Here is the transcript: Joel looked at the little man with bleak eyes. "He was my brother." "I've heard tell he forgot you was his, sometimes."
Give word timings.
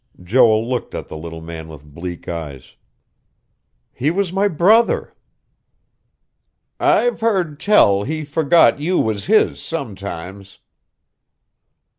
Joel 0.23 0.67
looked 0.67 0.95
at 0.95 1.09
the 1.09 1.15
little 1.15 1.41
man 1.41 1.67
with 1.67 1.83
bleak 1.93 2.27
eyes. 2.27 2.75
"He 3.93 4.09
was 4.09 4.33
my 4.33 4.47
brother." 4.47 5.13
"I've 6.79 7.19
heard 7.21 7.59
tell 7.59 8.01
he 8.01 8.23
forgot 8.25 8.79
you 8.79 8.97
was 8.97 9.25
his, 9.27 9.61
sometimes." 9.61 10.57